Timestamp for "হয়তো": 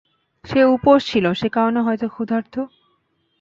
1.81-2.05